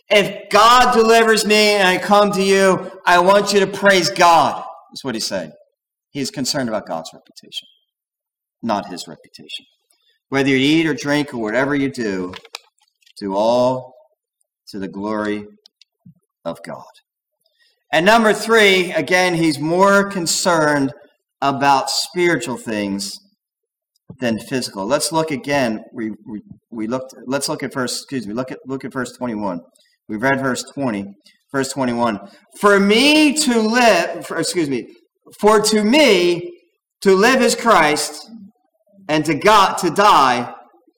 [0.08, 4.64] If God delivers me and I come to you, I want you to praise God.
[4.92, 5.54] That's what he's saying.
[6.12, 7.68] He's concerned about God's reputation,
[8.62, 9.66] not his reputation.
[10.30, 12.36] Whether you eat or drink or whatever you do,
[13.20, 13.96] do all
[14.68, 15.48] to the glory
[16.46, 16.84] of God.
[17.92, 20.94] And number three, again, he's more concerned
[21.42, 23.12] about spiritual things
[24.20, 24.86] than physical.
[24.86, 25.84] Let's look again.
[25.94, 29.12] We, we, we looked, let's look at verse, excuse me, look at, look at verse
[29.18, 29.60] 21.
[30.08, 31.06] We read verse 20,
[31.52, 32.20] verse 21.
[32.60, 34.88] For me to live, for, excuse me,
[35.40, 36.52] for to me
[37.02, 38.30] to live is Christ
[39.10, 40.54] and to God to die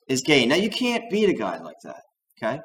[0.09, 0.49] is gain.
[0.49, 2.01] Now you can't beat a guy like that.
[2.37, 2.59] Okay?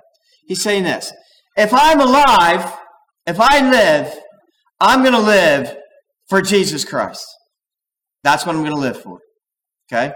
[0.47, 1.12] He's saying this.
[1.57, 2.73] If I'm alive,
[3.29, 4.12] if I live,
[4.81, 5.77] I'm going to live
[6.29, 7.27] for Jesus Christ.
[8.25, 9.19] That's what I'm going to live for.
[9.93, 10.14] Okay?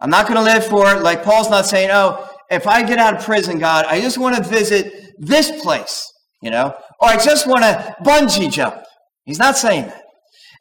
[0.00, 2.98] I'm not going to live for it like Paul's not saying, oh, if I get
[2.98, 6.06] out of prison, God, I just want to visit this place,
[6.40, 8.84] you know, or I just want to bungee jump.
[9.24, 10.02] He's not saying that.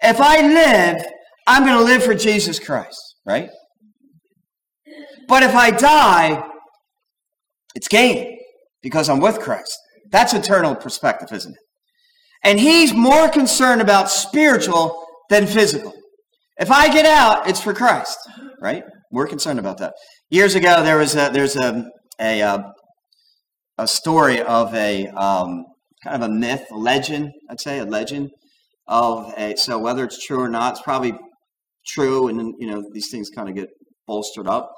[0.02, 1.06] If I live,
[1.46, 3.50] I'm going to live for Jesus Christ, right?
[5.28, 6.44] But if I die,
[7.76, 8.40] it's gain
[8.82, 9.78] because I'm with Christ.
[10.10, 11.67] That's eternal perspective, isn't it?
[12.44, 15.94] And he's more concerned about spiritual than physical.
[16.60, 18.18] If I get out, it's for Christ,
[18.62, 18.84] right?
[19.12, 19.94] We're concerned about that.
[20.30, 21.86] Years ago, there was a, there's a,
[22.20, 22.72] a, uh,
[23.78, 25.66] a story of a um,
[26.04, 28.32] kind of a myth, a legend, I'd say, a legend
[28.88, 31.14] of a, so whether it's true or not, it's probably
[31.86, 33.70] true, and you know, these things kind of get
[34.08, 34.72] bolstered up.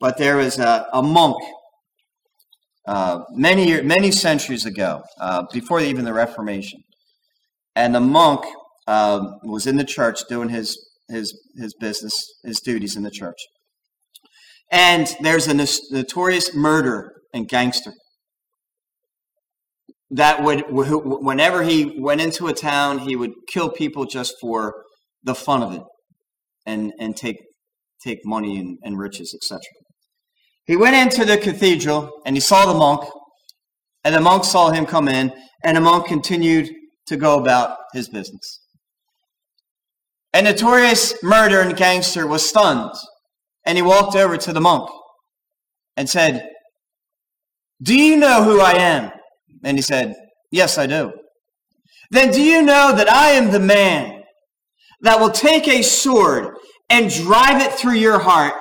[0.00, 1.36] But there was a, a monk
[2.86, 6.80] uh, many many centuries ago, uh, before even the Reformation,
[7.76, 8.44] and the monk
[8.88, 10.76] uh, was in the church doing his
[11.08, 13.38] his his business, his duties in the church.
[14.72, 15.54] And there's a
[15.92, 17.92] notorious murderer and gangster
[20.10, 24.84] that would, whenever he went into a town, he would kill people just for
[25.22, 25.82] the fun of it
[26.64, 27.36] and, and take,
[28.02, 29.60] take money and, and riches, etc.
[30.64, 33.04] He went into the cathedral and he saw the monk,
[34.04, 35.32] and the monk saw him come in,
[35.64, 36.70] and the monk continued
[37.08, 38.60] to go about his business.
[40.34, 42.92] A notorious murderer and gangster was stunned,
[43.64, 44.88] and he walked over to the monk
[45.96, 46.48] and said,
[47.82, 49.12] Do you know who I am?
[49.64, 50.14] And he said,
[50.50, 51.12] Yes, I do.
[52.10, 54.22] Then do you know that I am the man
[55.00, 56.54] that will take a sword
[56.88, 58.54] and drive it through your heart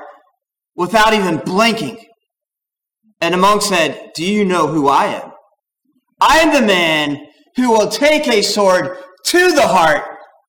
[0.75, 1.97] without even blinking?
[3.21, 5.31] And the monk said, Do you know who I am?
[6.21, 7.17] I am the man
[7.55, 10.03] who will take a sword to the heart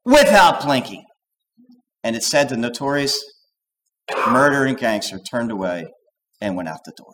[0.04, 1.04] without blinking.
[2.02, 3.18] And it said the notorious
[4.28, 5.86] murdering gangster turned away
[6.40, 7.12] and went out the door.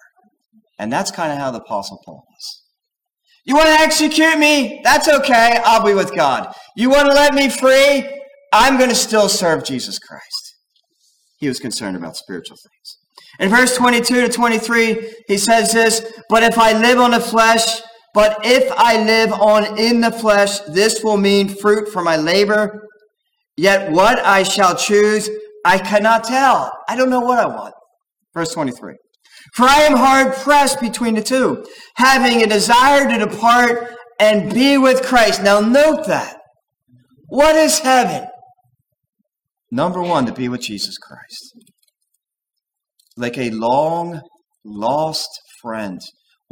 [0.79, 2.63] And that's kind of how the Apostle Paul was.
[3.45, 4.81] You want to execute me?
[4.85, 5.59] That's okay.
[5.65, 6.55] I'll be with God.
[6.77, 8.09] You want to let me free?
[8.53, 10.57] I'm going to still serve Jesus Christ.
[11.39, 12.99] He was concerned about spiritual things.
[13.41, 17.81] In verse 22 to 23, he says this, But if I live on the flesh,
[18.15, 22.89] but if I live on in the flesh, this will mean fruit for my labor.
[23.57, 25.31] Yet what I shall choose,
[25.65, 26.73] I cannot tell.
[26.89, 27.75] I don't know what I want.
[28.35, 28.95] Verse 23.
[29.55, 31.65] For I am hard pressed between the two,
[31.97, 35.43] having a desire to depart and be with Christ.
[35.43, 36.37] Now note that.
[37.29, 38.29] What is heaven?
[39.71, 41.55] Number one, to be with Jesus Christ.
[43.17, 44.21] Like a long
[44.65, 45.29] lost
[45.61, 46.01] friend.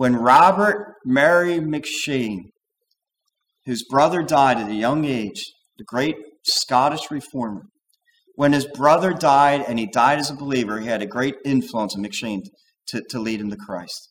[0.01, 2.45] When Robert Murray M'Cheyne,
[3.67, 5.45] whose brother died at a young age,
[5.77, 7.65] the great Scottish reformer,
[8.35, 11.95] when his brother died and he died as a believer, he had a great influence
[11.95, 12.41] on M'Cheyne
[12.89, 14.09] to, to lead him to Christ.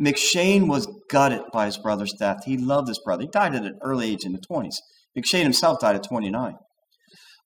[0.00, 2.38] M'Cheyne was gutted by his brother's death.
[2.46, 3.24] He loved his brother.
[3.24, 4.76] He died at an early age in the 20s.
[5.14, 6.54] M'Cheyne himself died at 29.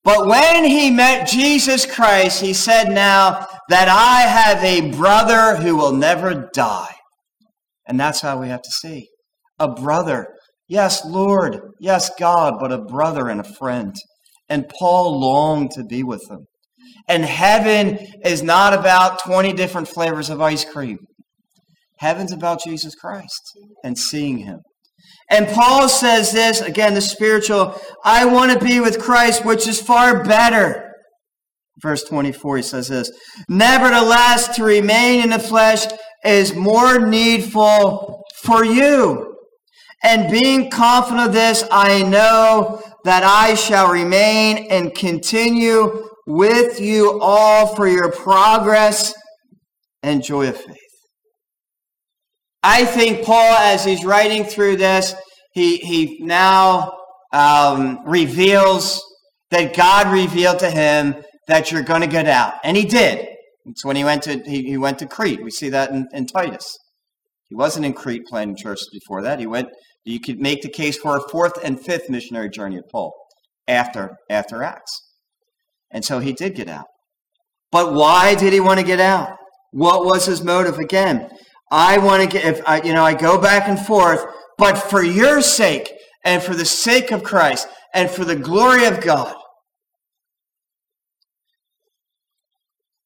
[0.05, 5.75] But when he met Jesus Christ, he said, Now that I have a brother who
[5.75, 6.95] will never die.
[7.91, 9.09] And that's how we have to see
[9.59, 10.29] a brother.
[10.69, 11.59] Yes, Lord.
[11.81, 13.93] Yes, God, but a brother and a friend.
[14.49, 16.47] And Paul longed to be with them.
[17.09, 20.99] And heaven is not about 20 different flavors of ice cream.
[21.99, 23.43] Heaven's about Jesus Christ
[23.83, 24.61] and seeing him.
[25.29, 29.83] And Paul says this, again, the spiritual, I want to be with Christ, which is
[29.83, 30.93] far better.
[31.83, 33.11] Verse 24, he says this,
[33.49, 35.87] Nevertheless, to remain in the flesh
[36.25, 39.37] is more needful for you.
[40.03, 47.21] And being confident of this, I know that I shall remain and continue with you
[47.21, 49.15] all for your progress
[50.03, 50.77] and joy of faith.
[52.63, 55.15] I think Paul, as he's writing through this,
[55.53, 56.93] he, he now
[57.33, 59.03] um, reveals
[59.51, 61.17] that God revealed to him
[61.49, 62.55] that you're going to get out.
[62.63, 63.29] And he did.
[63.67, 65.43] It's when he went to, he, he went to Crete.
[65.43, 66.77] We see that in, in Titus.
[67.49, 69.41] He wasn't in Crete planting churches before that.
[69.41, 69.69] He went,
[70.05, 73.13] you could make the case for a fourth and fifth missionary journey of Paul
[73.69, 75.03] after, after Acts.
[75.91, 76.87] And so he did get out.
[77.73, 79.37] But why did he want to get out?
[79.73, 80.79] What was his motive?
[80.79, 81.29] Again,
[81.71, 84.25] I want to get, if I, you know, I go back and forth,
[84.59, 85.93] but for your sake
[86.25, 89.35] and for the sake of Christ and for the glory of God,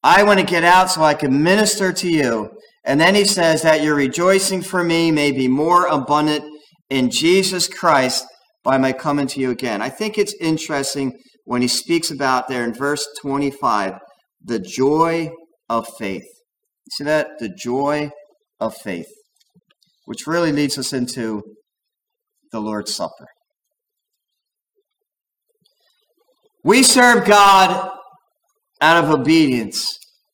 [0.05, 2.51] I want to get out so I can minister to you.
[2.85, 6.45] And then he says that your rejoicing for me may be more abundant
[6.91, 8.27] in Jesus Christ
[8.63, 9.81] by my coming to you again.
[9.81, 11.15] I think it's interesting
[11.47, 13.95] when he speaks about there in verse 25,
[14.45, 15.31] the joy
[15.71, 16.27] of faith.
[16.91, 17.39] See that?
[17.39, 18.11] The joy
[18.61, 19.09] of faith,
[20.05, 21.43] which really leads us into
[22.53, 23.27] the Lord's Supper.
[26.63, 27.91] We serve God
[28.81, 29.87] out of obedience,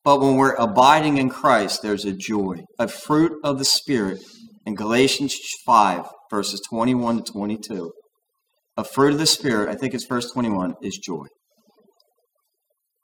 [0.05, 4.18] but when we're abiding in Christ, there's a joy, a fruit of the Spirit
[4.66, 5.36] in Galatians
[5.66, 7.93] 5, verses 21 to 22.
[8.76, 11.26] A fruit of the Spirit, I think it's verse 21, is joy.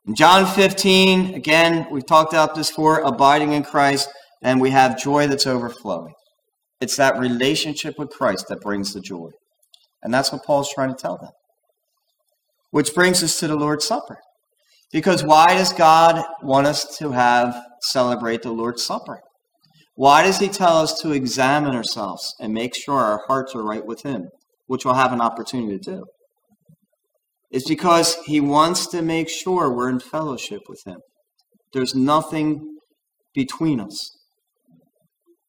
[0.06, 4.08] In John 15, again, we've talked about this before, abiding in Christ,
[4.42, 6.14] and we have joy that's overflowing.
[6.80, 9.30] It's that relationship with Christ that brings the joy.
[10.02, 11.32] And that's what Paul's trying to tell them.
[12.70, 14.18] Which brings us to the Lord's Supper.
[14.92, 19.20] Because why does God want us to have celebrate the Lord's Supper?
[19.94, 23.84] Why does he tell us to examine ourselves and make sure our hearts are right
[23.84, 24.28] with him,
[24.66, 26.04] which we'll have an opportunity to do?
[27.50, 30.98] It's because he wants to make sure we're in fellowship with him.
[31.72, 32.60] There's nothing
[33.34, 34.10] between us.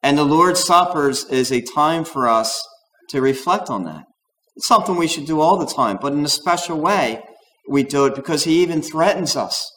[0.02, 2.62] And the Lord's Suppers is a time for us
[3.10, 4.04] to reflect on that.
[4.56, 7.22] It's something we should do all the time, but in a special way,
[7.70, 9.72] we do it because He even threatens us.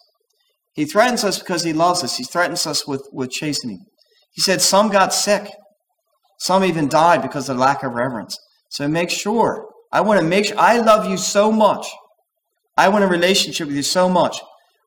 [0.74, 2.16] He threatens us because He loves us.
[2.16, 3.84] He threatens us with, with chastening.
[4.32, 5.50] He said some got sick,
[6.38, 8.38] some even died because of lack of reverence.
[8.70, 9.66] So make sure.
[9.92, 10.58] I want to make sure.
[10.58, 11.86] I love you so much.
[12.76, 14.38] I want a relationship with you so much.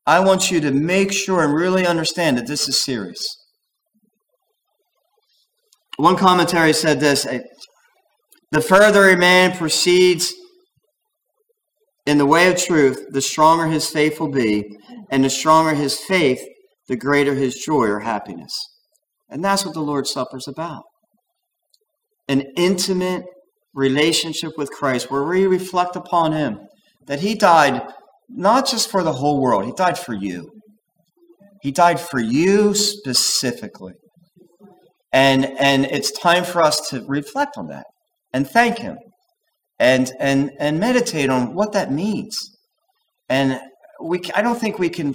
[0.06, 3.24] I want you to make sure and really understand that this is serious.
[5.96, 7.26] One commentary said this
[8.50, 10.34] The further a man proceeds
[12.06, 14.76] in the way of truth, the stronger his faith will be,
[15.10, 16.40] and the stronger his faith,
[16.88, 18.52] the greater his joy or happiness.
[19.30, 20.82] And that's what the Lord's Supper is about
[22.28, 23.22] an intimate
[23.74, 26.58] relationship with Christ where we reflect upon him
[27.06, 27.82] that he died
[28.30, 30.48] not just for the whole world, he died for you.
[31.60, 33.94] He died for you specifically.
[35.12, 37.86] And, and it's time for us to reflect on that
[38.34, 38.98] and thank Him
[39.78, 42.38] and, and, and meditate on what that means.
[43.28, 43.60] And
[44.00, 45.14] we, I don't think we can,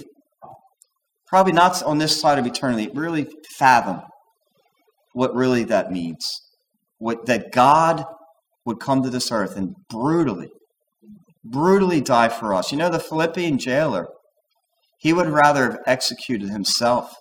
[1.26, 3.26] probably not on this side of eternity, really
[3.58, 4.02] fathom
[5.12, 6.26] what really that means.
[6.98, 8.04] What, that God
[8.66, 10.48] would come to this earth and brutally,
[11.44, 12.70] brutally die for us.
[12.70, 14.06] You know, the Philippian jailer,
[14.98, 17.14] he would rather have executed himself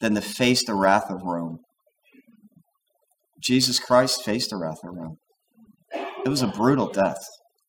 [0.00, 1.58] than to face the wrath of Rome.
[3.42, 5.18] Jesus Christ faced the wrath of Rome.
[6.24, 7.22] It was a brutal death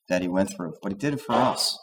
[0.10, 1.78] that he went through, but he did it for us.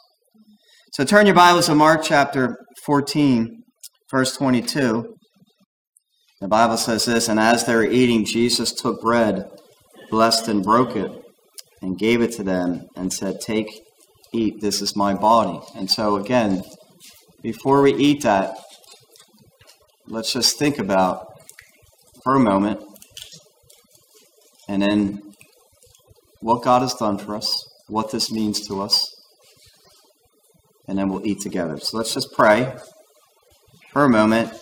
[0.93, 3.63] So turn your Bibles to Mark chapter 14,
[4.11, 5.15] verse 22.
[6.41, 9.45] The Bible says this And as they were eating, Jesus took bread,
[10.09, 11.11] blessed and broke it,
[11.81, 13.81] and gave it to them, and said, Take,
[14.33, 15.59] eat, this is my body.
[15.75, 16.63] And so, again,
[17.41, 18.57] before we eat that,
[20.07, 21.25] let's just think about
[22.23, 22.81] for a moment
[24.67, 25.19] and then
[26.45, 27.51] what God has done for us,
[27.87, 28.99] what this means to us,
[30.87, 31.79] and then we'll eat together.
[31.79, 32.71] So let's just pray
[33.91, 34.53] for a moment.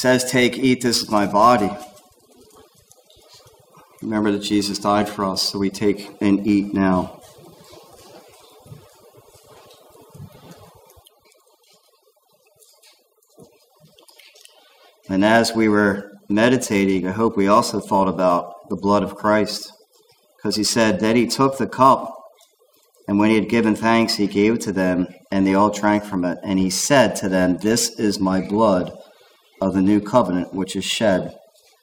[0.00, 1.70] Says, Take, eat, this is my body.
[4.00, 7.20] Remember that Jesus died for us, so we take and eat now.
[15.10, 19.70] And as we were meditating, I hope we also thought about the blood of Christ.
[20.36, 22.16] Because he said, Then he took the cup,
[23.06, 26.04] and when he had given thanks, he gave it to them, and they all drank
[26.04, 26.38] from it.
[26.42, 28.96] And he said to them, This is my blood
[29.60, 31.34] of the new covenant, which is shed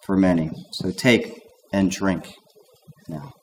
[0.05, 0.51] for many.
[0.71, 1.41] So take
[1.73, 2.33] and drink
[3.07, 3.33] now.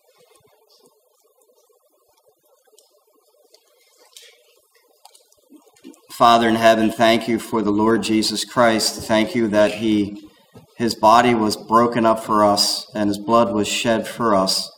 [6.11, 9.03] Father in heaven, thank you for the Lord Jesus Christ.
[9.03, 10.29] Thank you that he
[10.77, 14.71] his body was broken up for us and his blood was shed for us.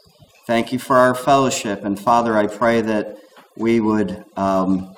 [0.46, 1.84] Thank you for our fellowship.
[1.84, 3.16] And Father, I pray that
[3.56, 4.94] we would um,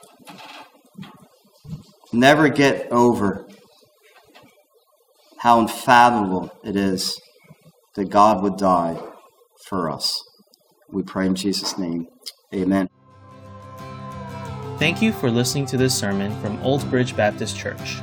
[2.12, 3.47] never get over
[5.39, 7.20] how unfathomable it is
[7.95, 9.01] that God would die
[9.66, 10.22] for us.
[10.91, 12.07] We pray in Jesus' name.
[12.55, 12.89] Amen.
[14.78, 17.99] Thank you for listening to this sermon from Old Bridge Baptist Church.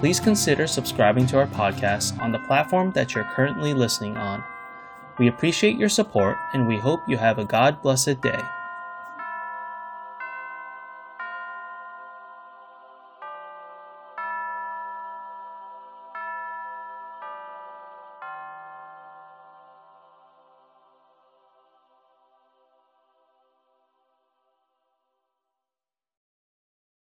[0.00, 4.44] Please consider subscribing to our podcast on the platform that you're currently listening on.
[5.18, 8.40] We appreciate your support and we hope you have a God blessed day.